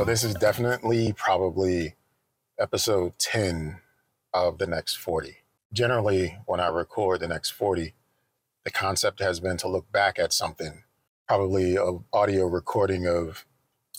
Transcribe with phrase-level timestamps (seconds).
[0.00, 1.94] So this is definitely probably
[2.58, 3.82] episode 10
[4.32, 5.36] of the next 40.
[5.74, 7.92] Generally, when I record the next 40,
[8.64, 10.84] the concept has been to look back at something,
[11.28, 13.44] probably an audio recording of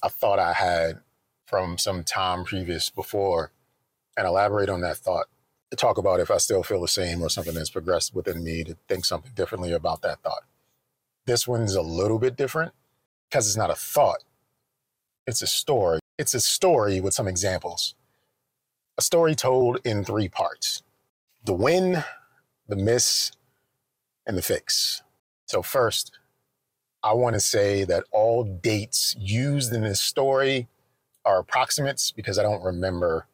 [0.02, 1.02] a thought I had
[1.46, 3.52] from some time previous before,
[4.18, 5.28] and elaborate on that thought
[5.70, 8.64] to talk about if I still feel the same or something that's progressed within me
[8.64, 10.46] to think something differently about that thought.
[11.28, 12.72] This one's a little bit different
[13.30, 14.24] because it's not a thought,
[15.28, 16.00] it's a story.
[16.18, 17.96] It's a story with some examples.
[18.98, 20.84] A story told in three parts
[21.44, 22.04] the win,
[22.68, 23.32] the miss,
[24.28, 25.02] and the fix.
[25.48, 26.12] So, first,
[27.04, 30.68] I want to say that all dates used in this story
[31.26, 33.28] are approximates because I don't remember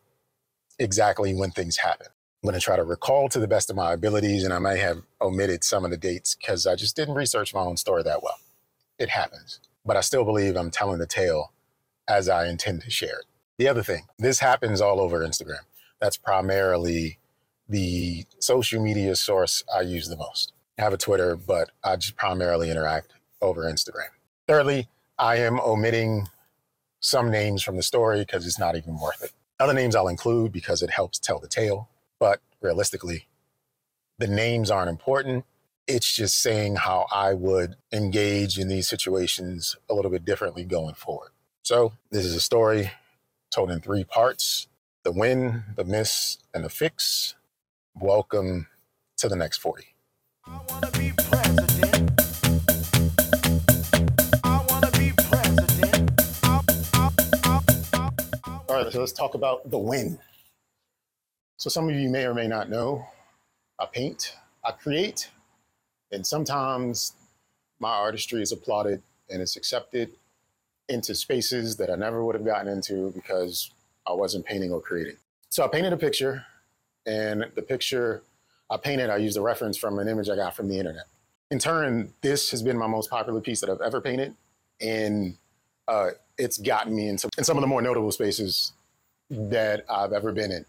[0.80, 2.08] exactly when things happen.
[2.08, 4.78] I'm going to try to recall to the best of my abilities, and I may
[4.78, 8.24] have omitted some of the dates because I just didn't research my own story that
[8.24, 8.40] well.
[9.00, 9.60] It happens.
[9.86, 11.52] But I still believe I'm telling the tale
[12.08, 13.26] as I intend to share it.
[13.58, 15.62] The other thing, this happens all over Instagram.
[16.00, 17.18] That's primarily
[17.68, 20.54] the social media source I use the most.
[20.78, 24.10] I have a Twitter, but I just primarily interact over Instagram.
[24.48, 26.28] Thirdly, I am omitting
[27.00, 29.32] some names from the story because it's not even worth it.
[29.60, 33.28] Other names I'll include because it helps tell the tale, but realistically,
[34.20, 35.46] the names aren't important.
[35.88, 40.96] It's just saying how I would engage in these situations a little bit differently going
[40.96, 41.32] forward.
[41.70, 42.92] So, this is a story
[43.52, 44.68] told in three parts
[45.04, 47.36] the win, the miss, and the fix.
[47.94, 48.68] Welcome
[49.18, 49.84] to the next 40.
[50.48, 50.64] All
[58.70, 60.20] right, so let's talk about the win.
[61.58, 63.06] So, some of you may or may not know
[63.78, 65.30] I paint, I create,
[66.14, 67.12] and sometimes
[67.78, 70.14] my artistry is applauded and it's accepted
[70.90, 73.72] into spaces that I never would have gotten into because
[74.08, 75.18] I wasn't painting or creating.
[75.50, 76.46] So, I painted a picture,
[77.06, 78.22] and the picture
[78.70, 81.06] I painted, I used a reference from an image I got from the internet.
[81.50, 84.36] In turn, this has been my most popular piece that I've ever painted,
[84.82, 85.38] and
[85.88, 88.74] uh, it's gotten me into in some of the more notable spaces
[89.30, 90.66] that I've ever been in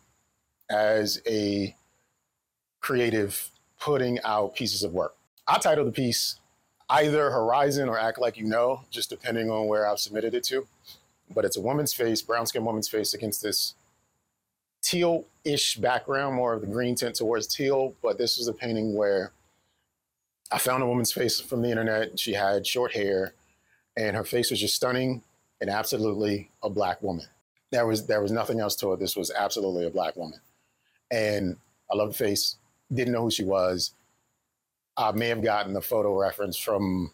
[0.70, 1.74] as a
[2.80, 3.50] creative
[3.80, 5.14] putting out pieces of work.
[5.46, 6.38] I titled the piece
[6.90, 10.66] either Horizon or Act Like You Know, just depending on where I've submitted it to.
[11.34, 13.74] But it's a woman's face, brown skinned woman's face against this
[14.82, 17.94] teal ish background, more of the green tint towards teal.
[18.02, 19.32] But this was a painting where
[20.50, 22.18] I found a woman's face from the internet.
[22.18, 23.34] She had short hair
[23.98, 25.22] and her face was just stunning
[25.60, 27.26] and absolutely a black woman.
[27.70, 29.00] There was there was nothing else to it.
[29.00, 30.40] This was absolutely a black woman.
[31.10, 31.56] And
[31.92, 32.56] I love the face.
[32.92, 33.92] Didn't know who she was.
[34.98, 37.12] I may have gotten the photo reference from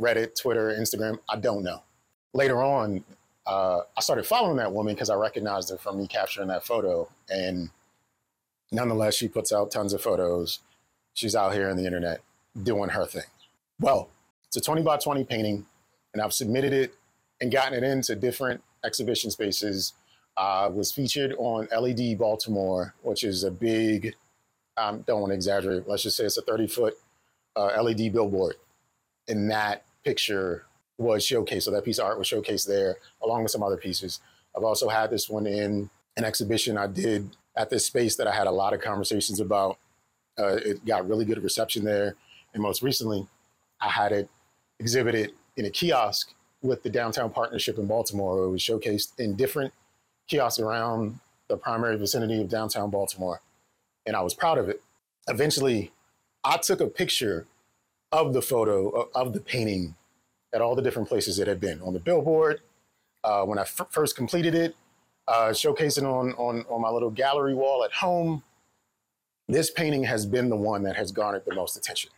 [0.00, 1.18] Reddit, Twitter, Instagram.
[1.28, 1.82] I don't know.
[2.32, 3.04] Later on,
[3.46, 7.08] uh, I started following that woman because I recognized her from me capturing that photo.
[7.28, 7.70] And
[8.70, 10.60] nonetheless, she puts out tons of photos.
[11.12, 12.20] She's out here on the internet
[12.62, 13.24] doing her thing.
[13.80, 14.08] Well,
[14.46, 15.66] it's a 20 by 20 painting,
[16.12, 16.94] and I've submitted it
[17.40, 19.94] and gotten it into different exhibition spaces.
[20.36, 24.14] Uh, was featured on LED Baltimore, which is a big,
[24.80, 26.94] I don't want to exaggerate, let's just say it's a 30 foot
[27.56, 28.56] uh, LED billboard.
[29.28, 30.64] And that picture
[30.98, 31.62] was showcased.
[31.62, 34.20] So that piece of art was showcased there, along with some other pieces.
[34.56, 38.34] I've also had this one in an exhibition I did at this space that I
[38.34, 39.78] had a lot of conversations about.
[40.38, 42.16] Uh, it got really good reception there.
[42.54, 43.26] And most recently,
[43.80, 44.28] I had it
[44.78, 48.44] exhibited in a kiosk with the Downtown Partnership in Baltimore.
[48.44, 49.72] It was showcased in different
[50.28, 51.18] kiosks around
[51.48, 53.40] the primary vicinity of downtown Baltimore.
[54.10, 54.82] And I was proud of it.
[55.28, 55.92] Eventually,
[56.42, 57.46] I took a picture
[58.10, 59.94] of the photo of the painting
[60.52, 62.60] at all the different places it had been on the billboard.
[63.22, 64.74] Uh, when I f- first completed it,
[65.28, 68.42] uh, showcasing on, on, on my little gallery wall at home,
[69.46, 72.10] this painting has been the one that has garnered the most attention.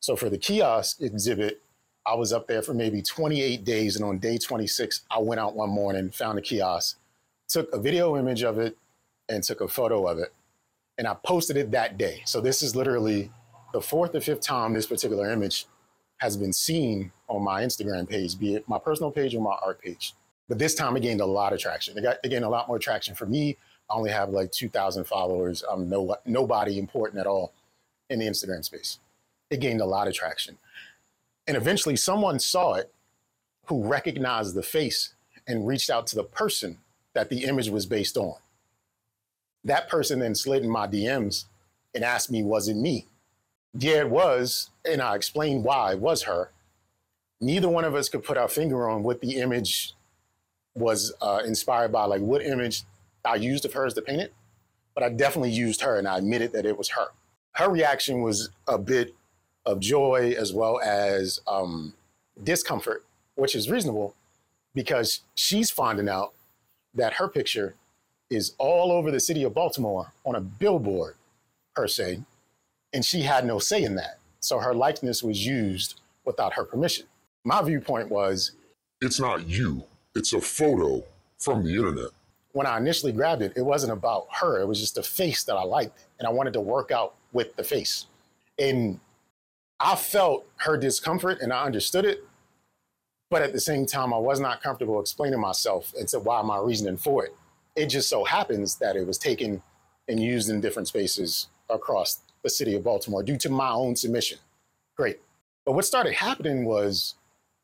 [0.00, 1.60] So for the kiosk exhibit,
[2.06, 3.94] I was up there for maybe 28 days.
[3.94, 6.98] And on day 26, I went out one morning, found a kiosk,
[7.46, 8.78] took a video image of it,
[9.28, 10.32] and took a photo of it.
[10.98, 12.22] And I posted it that day.
[12.26, 13.30] So this is literally
[13.72, 15.66] the fourth or fifth time this particular image
[16.18, 19.80] has been seen on my Instagram page, be it my personal page or my art
[19.80, 20.14] page.
[20.48, 21.96] But this time it gained a lot of traction.
[21.96, 23.56] It, got, it gained a lot more traction for me.
[23.88, 25.62] I only have like 2,000 followers.
[25.70, 27.52] I'm no, nobody important at all
[28.10, 28.98] in the Instagram space.
[29.50, 30.58] It gained a lot of traction.
[31.46, 32.92] And eventually someone saw it
[33.66, 35.14] who recognized the face
[35.46, 36.78] and reached out to the person
[37.14, 38.34] that the image was based on.
[39.64, 41.44] That person then slid in my DMs
[41.94, 43.06] and asked me, was it me?
[43.74, 44.70] Yeah, it was.
[44.84, 46.50] And I explained why it was her.
[47.40, 49.94] Neither one of us could put our finger on what the image
[50.74, 52.82] was uh, inspired by like what image
[53.24, 54.34] I used of hers to paint it,
[54.94, 57.08] but I definitely used her and I admitted that it was her.
[57.52, 59.14] Her reaction was a bit
[59.66, 61.94] of joy as well as um,
[62.42, 63.04] discomfort,
[63.34, 64.14] which is reasonable
[64.74, 66.32] because she's finding out
[66.94, 67.74] that her picture
[68.30, 71.14] is all over the city of Baltimore on a billboard,
[71.74, 72.20] per se,
[72.92, 74.18] and she had no say in that.
[74.40, 77.06] So her likeness was used without her permission.
[77.44, 78.52] My viewpoint was
[79.00, 79.84] It's not you,
[80.14, 81.02] it's a photo
[81.38, 82.10] from the internet.
[82.52, 84.60] when I initially grabbed it, it wasn't about her.
[84.60, 87.54] It was just a face that I liked, and I wanted to work out with
[87.56, 88.06] the face.
[88.58, 88.98] And
[89.78, 92.24] I felt her discomfort and I understood it.
[93.30, 96.58] But at the same time, I was not comfortable explaining myself and said why my
[96.58, 97.36] reasoning for it.
[97.78, 99.62] It just so happens that it was taken
[100.08, 104.38] and used in different spaces across the city of Baltimore due to my own submission.
[104.96, 105.20] Great.
[105.64, 107.14] But what started happening was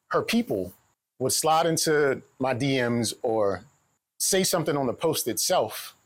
[0.08, 0.72] her people
[1.18, 3.64] would slide into my DMs or
[4.18, 5.96] say something on the post itself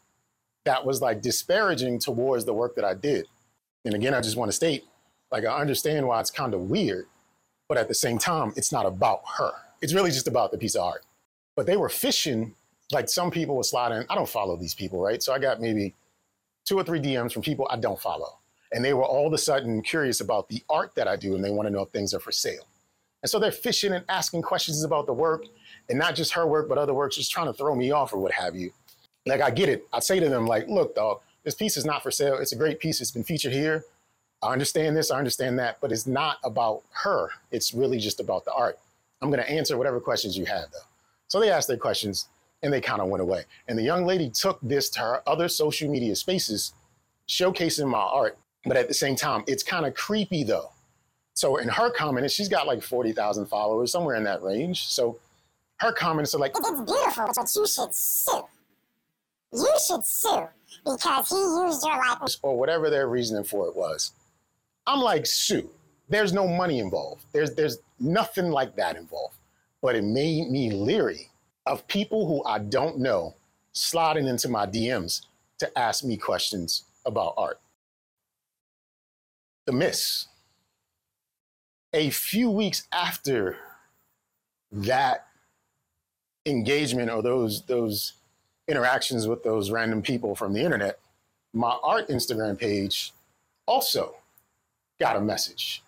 [0.64, 3.26] that was like disparaging towards the work that I did.
[3.84, 4.84] And again, I just want to state
[5.31, 7.06] like, I understand why it's kind of weird,
[7.69, 9.52] but at the same time, it's not about her.
[9.82, 11.05] It's really just about the piece of art.
[11.55, 12.55] But they were fishing,
[12.93, 14.06] like some people were in.
[14.08, 15.23] I don't follow these people, right?
[15.23, 15.94] So I got maybe
[16.64, 18.38] two or three DMs from people I don't follow.
[18.73, 21.43] And they were all of a sudden curious about the art that I do and
[21.43, 22.67] they want to know if things are for sale.
[23.23, 25.44] And so they're fishing and asking questions about the work
[25.88, 28.19] and not just her work, but other works, just trying to throw me off or
[28.19, 28.70] what have you.
[29.26, 29.87] Like I get it.
[29.93, 32.37] I say to them, like, look, dog, this piece is not for sale.
[32.37, 33.00] It's a great piece.
[33.00, 33.84] It's been featured here.
[34.43, 37.31] I understand this, I understand that, but it's not about her.
[37.50, 38.79] It's really just about the art.
[39.20, 40.87] I'm going to answer whatever questions you have, though.
[41.26, 42.29] So they ask their questions
[42.62, 43.44] and they kind of went away.
[43.69, 46.72] And the young lady took this to her other social media spaces,
[47.28, 48.38] showcasing my art.
[48.64, 50.70] But at the same time, it's kind of creepy, though.
[51.34, 54.88] So in her comment, and she's got like 40,000 followers, somewhere in that range.
[54.88, 55.19] So
[55.76, 58.44] her comments are like, It's beautiful, but you should sue.
[59.52, 60.49] You should sue
[60.84, 62.38] because he used your likeness.
[62.43, 64.12] or whatever their reasoning for it was.
[64.87, 65.70] I'm like, Sue,
[66.08, 67.25] there's no money involved.
[67.32, 69.37] There's there's nothing like that involved.
[69.81, 71.31] But it made me leery
[71.69, 73.35] of people who I don't know
[73.73, 75.23] sliding into my DMs
[75.59, 77.61] to ask me questions about art.
[79.67, 80.26] The miss.
[81.93, 83.56] A few weeks after
[84.73, 85.26] that
[86.47, 88.15] engagement or those those
[88.67, 90.99] interactions with those random people from the internet,
[91.53, 93.12] my art Instagram page
[93.67, 94.17] also
[95.00, 95.82] got a message.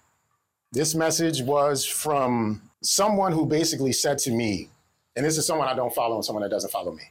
[0.73, 4.69] This message was from someone who basically said to me,
[5.17, 7.03] and this is someone I don't follow and someone that doesn't follow me.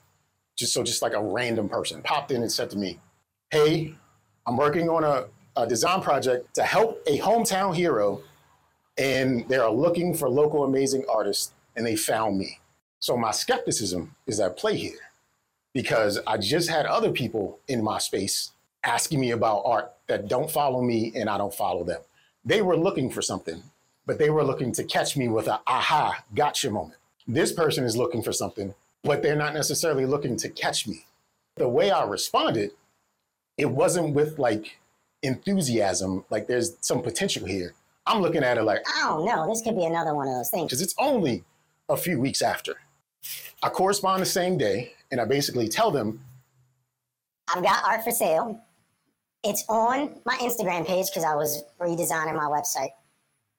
[0.57, 2.99] Just so just like a random person popped in and said to me,
[3.49, 3.95] Hey,
[4.45, 5.25] I'm working on a,
[5.55, 8.21] a design project to help a hometown hero,
[8.97, 12.59] and they are looking for local amazing artists, and they found me.
[12.99, 14.99] So my skepticism is at play here
[15.73, 18.51] because I just had other people in my space
[18.83, 22.01] asking me about art that don't follow me and I don't follow them.
[22.43, 23.61] They were looking for something,
[24.05, 26.99] but they were looking to catch me with a aha, gotcha moment.
[27.29, 28.73] This person is looking for something,
[29.03, 31.05] but they're not necessarily looking to catch me.
[31.57, 32.71] The way I responded,
[33.55, 34.79] it wasn't with like
[35.21, 37.75] enthusiasm, like there's some potential here.
[38.07, 39.47] I'm looking at it like, oh, I don't know.
[39.47, 40.65] This could be another one of those things.
[40.65, 41.44] because it's only
[41.87, 42.77] a few weeks after.
[43.61, 46.21] I correspond the same day, and I basically tell them
[47.54, 48.59] I've got art for sale.
[49.44, 52.89] It's on my Instagram page because I was redesigning my website.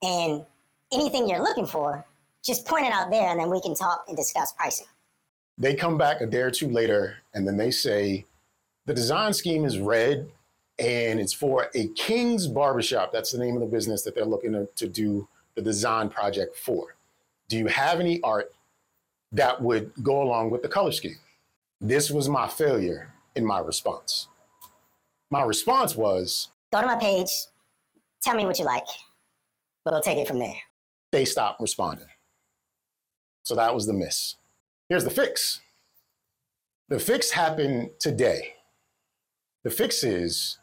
[0.03, 0.45] And
[0.93, 2.05] anything you're looking for,
[2.45, 4.87] just point it out there and then we can talk and discuss pricing.
[5.59, 8.25] They come back a day or two later, and then they say
[8.87, 10.31] the design scheme is red
[10.79, 13.13] and it's for a King's Barbershop.
[13.13, 16.57] That's the name of the business that they're looking to, to do the design project
[16.57, 16.97] for.
[17.49, 18.55] Do you have any art
[19.33, 21.19] that would go along with the color scheme?
[21.81, 24.29] This was my failure in my response.
[25.31, 27.29] My response was Go to my page,
[28.23, 28.87] tell me what you like.
[29.85, 30.57] but I'll take it from there.
[31.11, 32.07] they stopped responding.
[33.43, 34.37] So that was the miss.
[34.89, 35.61] Here's the fix.
[36.89, 38.55] The fix happened today.
[39.63, 40.59] The fix is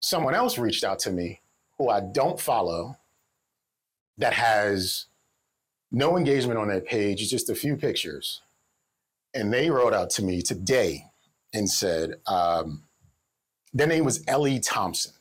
[0.00, 1.40] someone else reached out to me
[1.78, 2.96] who I don't follow
[4.18, 5.06] that has
[5.90, 8.40] no engagement on their page, just a few pictures.
[9.34, 11.06] And they wrote out to me today
[11.52, 12.84] and said, um,
[13.74, 15.12] their name was Ellie Thompson.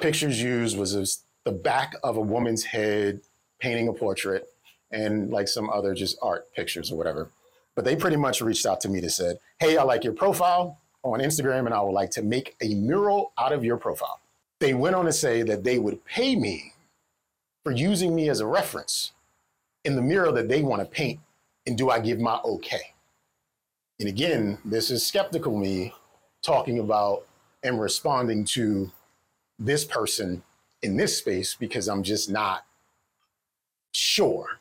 [0.00, 3.20] Pictures used was the back of a woman's head
[3.60, 4.46] painting a portrait
[4.90, 7.28] and like some other just art pictures or whatever.
[7.74, 10.78] But they pretty much reached out to me to said, "Hey, I like your profile
[11.02, 14.20] on Instagram, and I would like to make a mural out of your profile."
[14.60, 16.72] They went on to say that they would pay me
[17.62, 19.12] for using me as a reference
[19.84, 21.20] in the mural that they want to paint,
[21.66, 22.94] and do I give my okay?
[24.00, 25.92] And again, this is skeptical me
[26.42, 27.26] talking about
[27.62, 28.92] and responding to
[29.58, 30.42] this person
[30.82, 32.64] in this space because I'm just not
[33.92, 34.60] sure.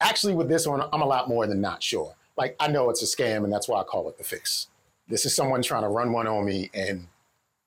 [0.00, 2.14] Actually, with this one, I'm a lot more than not sure.
[2.36, 4.68] Like, I know it's a scam, and that's why I call it the fix.
[5.08, 7.08] This is someone trying to run one on me, and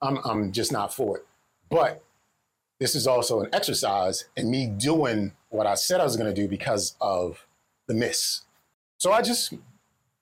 [0.01, 1.25] I'm, I'm just not for it.
[1.69, 2.03] But
[2.79, 6.41] this is also an exercise in me doing what I said I was going to
[6.41, 7.45] do because of
[7.87, 8.41] the miss.
[8.97, 9.53] So I just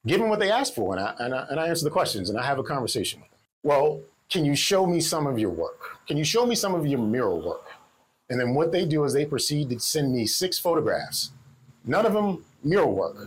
[0.08, 2.30] give them what they asked for, and I, and I, and I answer the questions,
[2.30, 3.40] and I have a conversation with them.
[3.62, 6.00] Well, can you show me some of your work?
[6.08, 7.66] Can you show me some of your mural work?
[8.30, 11.32] And then what they do is they proceed to send me six photographs,
[11.90, 13.18] none of them mural work.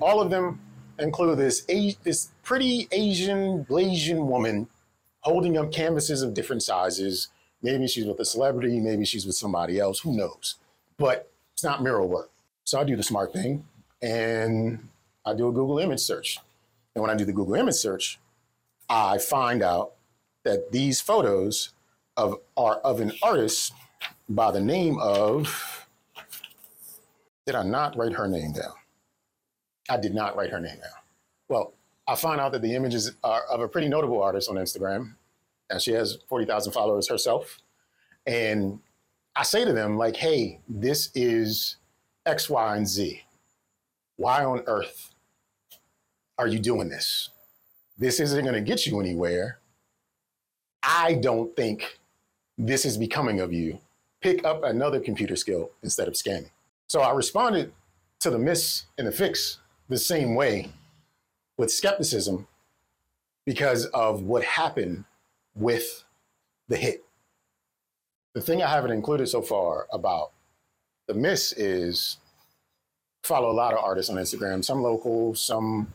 [0.00, 0.60] All of them
[0.98, 1.64] include this
[2.02, 4.68] this pretty Asian Blasian woman
[5.20, 7.28] holding up canvases of different sizes.
[7.62, 10.56] Maybe she's with a celebrity, maybe she's with somebody else, who knows?
[10.96, 12.30] But it's not mural work.
[12.64, 13.64] So I do the smart thing
[14.02, 14.88] and
[15.24, 16.38] I do a Google image search.
[16.94, 18.18] And when I do the Google image search,
[18.88, 19.92] I find out
[20.44, 21.72] that these photos
[22.16, 23.72] of are of an artist
[24.28, 25.83] by the name of
[27.46, 28.72] did I not write her name down?
[29.88, 31.02] I did not write her name down.
[31.48, 31.74] Well,
[32.06, 35.14] I find out that the images are of a pretty notable artist on Instagram,
[35.70, 37.60] and she has 40,000 followers herself.
[38.26, 38.80] And
[39.36, 41.76] I say to them, like, hey, this is
[42.24, 43.22] X, Y, and Z.
[44.16, 45.14] Why on earth
[46.38, 47.30] are you doing this?
[47.98, 49.58] This isn't going to get you anywhere.
[50.82, 51.98] I don't think
[52.56, 53.78] this is becoming of you.
[54.20, 56.50] Pick up another computer skill instead of scanning.
[56.88, 57.72] So I responded
[58.20, 60.70] to the miss and the fix the same way
[61.58, 62.46] with skepticism
[63.44, 65.04] because of what happened
[65.54, 66.04] with
[66.68, 67.04] the hit.
[68.34, 70.32] The thing I haven't included so far about
[71.06, 72.16] the miss is
[73.22, 75.92] follow a lot of artists on Instagram, some local, some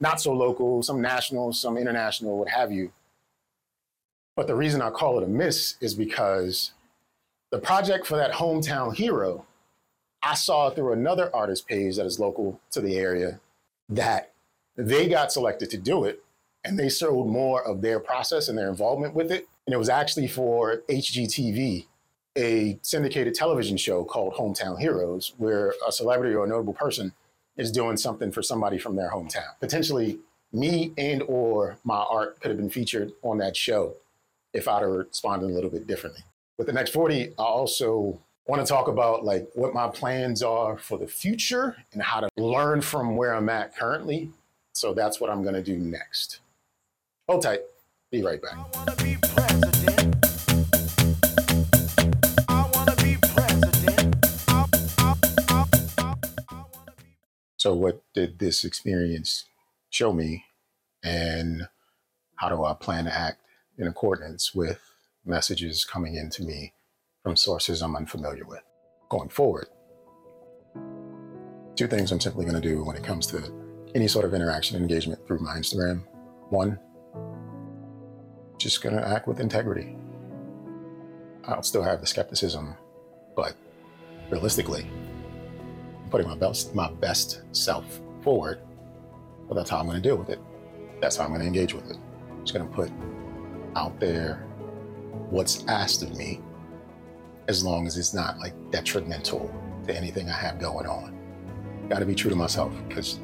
[0.00, 2.92] not so local, some national, some international, what have you.
[4.36, 6.72] But the reason I call it a miss is because
[7.50, 9.46] the project for that hometown hero,
[10.22, 13.40] I saw through another artist page that is local to the area
[13.88, 14.32] that
[14.76, 16.22] they got selected to do it
[16.64, 19.48] and they showed more of their process and their involvement with it.
[19.66, 21.86] And it was actually for HGTV,
[22.36, 27.12] a syndicated television show called Hometown Heroes, where a celebrity or a notable person
[27.56, 29.58] is doing something for somebody from their hometown.
[29.60, 30.18] Potentially
[30.52, 33.94] me and or my art could have been featured on that show
[34.52, 36.22] if I'd have responded a little bit differently.
[36.56, 40.78] With the next 40, I also want to talk about like what my plans are
[40.78, 44.30] for the future and how to learn from where I'm at currently.
[44.72, 46.40] So that's what I'm going to do next.
[47.28, 47.60] Hold tight.
[48.10, 48.56] Be right back.
[57.58, 59.44] So, what did this experience
[59.90, 60.44] show me,
[61.02, 61.68] and
[62.36, 63.40] how do I plan to act
[63.76, 64.80] in accordance with
[65.26, 66.72] messages coming into me
[67.22, 68.62] from sources I'm unfamiliar with
[69.08, 69.68] going forward?
[71.76, 73.52] Two things I'm simply going to do when it comes to
[73.94, 76.02] any sort of interaction and engagement through my Instagram.
[76.50, 76.78] One,
[78.58, 79.96] just going to act with integrity.
[81.44, 82.74] I'll still have the skepticism,
[83.36, 83.54] but
[84.30, 84.90] realistically,
[86.02, 88.60] I'm putting my best my best self forward.
[89.48, 90.40] But that's how I'm going to deal with it.
[91.00, 91.96] That's how I'm going to engage with it.
[92.30, 92.90] I'm just going to put
[93.76, 94.44] out there
[95.30, 96.40] what's asked of me,
[97.48, 99.50] as long as it's not like detrimental
[99.86, 101.18] to anything I have going on.
[101.88, 103.18] Got to be true to myself because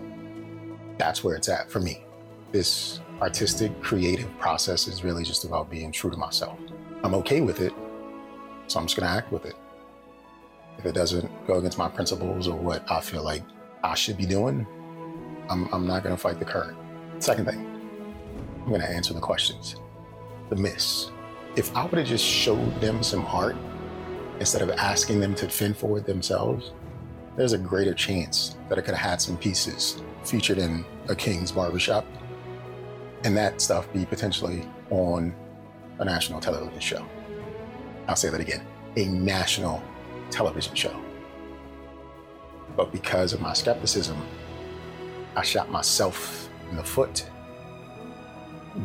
[0.96, 2.02] that's where it's at for me.
[2.50, 6.58] This artistic, creative process is really just about being true to myself.
[7.02, 7.74] I'm okay with it,
[8.66, 9.54] so I'm just going to act with it.
[10.78, 13.42] If it doesn't go against my principles or what I feel like
[13.82, 14.66] I should be doing,
[15.50, 16.78] I'm, I'm not going to fight the current.
[17.18, 17.60] Second thing,
[18.62, 19.76] I'm going to answer the questions.
[20.48, 21.10] The miss.
[21.56, 23.56] If I would have just showed them some heart
[24.40, 26.72] instead of asking them to fend for it themselves,
[27.36, 31.52] there's a greater chance that I could have had some pieces featured in a King's
[31.52, 32.06] barbershop
[33.24, 35.34] and that stuff be potentially on
[35.98, 37.06] a national television show.
[38.06, 38.64] I'll say that again
[38.96, 39.82] a national
[40.30, 40.94] television show.
[42.76, 44.16] But because of my skepticism,
[45.34, 47.28] I shot myself in the foot.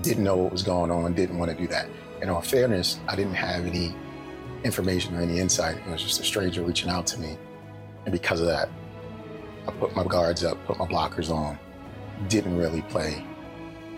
[0.01, 1.88] Didn't know what was going on, didn't want to do that.
[2.22, 3.94] And in fairness, I didn't have any
[4.63, 5.78] information or any insight.
[5.78, 7.38] It was just a stranger reaching out to me.
[8.06, 8.70] And because of that,
[9.68, 11.58] I put my guards up, put my blockers on,
[12.28, 13.24] didn't really play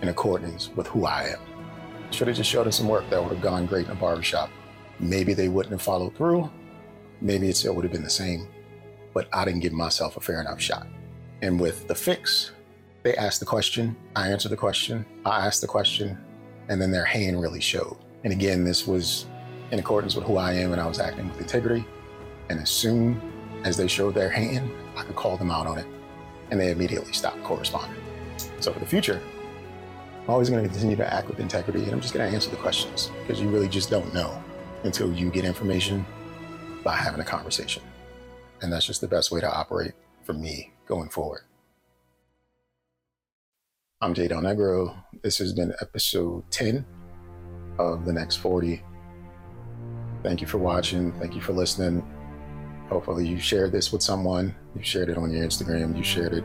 [0.02, 1.40] in accordance with who I am.
[2.12, 4.50] Should have just showed us some work that would have gone great in a barbershop.
[5.00, 6.50] Maybe they wouldn't have followed through,
[7.22, 8.48] maybe it still would have been the same,
[9.14, 10.88] but I didn't give myself a fair enough shot.
[11.42, 12.52] And with the fix,
[13.04, 16.18] They asked the question, I answered the question, I asked the question,
[16.70, 17.98] and then their hand really showed.
[18.24, 19.26] And again, this was
[19.72, 21.86] in accordance with who I am and I was acting with integrity.
[22.50, 23.20] And as soon
[23.64, 25.86] as they showed their hand, I could call them out on it.
[26.52, 28.02] And they immediately stopped corresponding.
[28.60, 29.22] So for the future,
[30.24, 32.50] I'm always going to continue to act with integrity and I'm just going to answer
[32.50, 34.42] the questions because you really just don't know
[34.84, 36.06] until you get information
[36.84, 37.82] by having a conversation.
[38.62, 41.42] And that's just the best way to operate for me going forward.
[44.02, 44.96] I'm Jay Del Negro.
[45.22, 46.86] This has been episode 10
[47.78, 48.84] of The Next 40.
[50.24, 51.12] Thank you for watching.
[51.14, 52.06] Thank you for listening.
[52.90, 54.54] Hopefully, you shared this with someone.
[54.76, 55.96] You shared it on your Instagram.
[55.98, 56.44] You shared it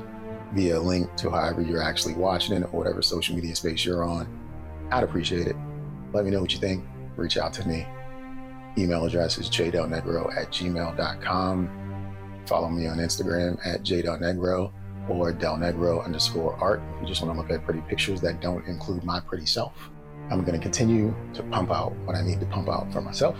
[0.54, 4.26] via link to however you're actually watching it or whatever social media space you're on.
[4.90, 5.56] I'd appreciate it.
[6.12, 6.84] Let me know what you think.
[7.16, 7.86] Reach out to me.
[8.78, 11.70] Email address is jdelnegro at gmail.com.
[12.46, 14.72] Follow me on Instagram at jdelnegro
[15.08, 16.82] or delnegro underscore art.
[16.96, 19.90] If you just want to look at pretty pictures that don't include my pretty self.
[20.30, 23.38] I'm going to continue to pump out what I need to pump out for myself,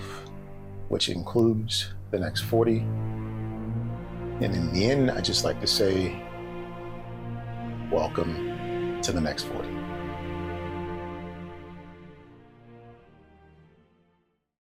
[0.89, 2.79] which includes the next 40.
[2.79, 6.23] And in the end, I just like to say,
[7.91, 9.76] welcome to the next 40.